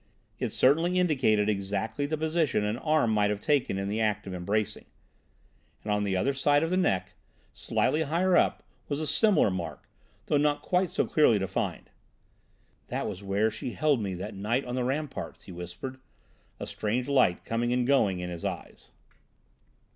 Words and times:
It 0.39 0.49
certainly 0.49 0.97
indicated 0.97 1.47
exactly 1.47 2.07
the 2.07 2.17
position 2.17 2.63
an 2.63 2.77
arm 2.79 3.11
might 3.13 3.29
have 3.29 3.39
taken 3.39 3.77
in 3.77 3.87
the 3.87 4.01
act 4.01 4.25
of 4.25 4.33
embracing. 4.33 4.85
And 5.83 5.91
on 5.91 6.03
the 6.05 6.15
other 6.17 6.33
side 6.33 6.63
of 6.63 6.71
the 6.71 6.75
neck, 6.75 7.13
slightly 7.53 8.01
higher 8.01 8.35
up, 8.35 8.63
was 8.89 8.99
a 8.99 9.05
similar 9.05 9.51
mark, 9.51 9.87
though 10.25 10.37
not 10.37 10.63
quite 10.63 10.89
so 10.89 11.05
clearly 11.05 11.37
defined. 11.37 11.91
"That 12.87 13.05
was 13.07 13.21
where 13.21 13.51
she 13.51 13.73
held 13.73 14.01
me 14.01 14.15
that 14.15 14.33
night 14.33 14.65
on 14.65 14.73
the 14.73 14.83
ramparts," 14.83 15.43
he 15.43 15.51
whispered, 15.51 15.99
a 16.59 16.65
strange 16.65 17.07
light 17.07 17.45
coming 17.45 17.71
and 17.71 17.85
going 17.85 18.21
in 18.21 18.31
his 18.31 18.43
eyes. 18.43 18.89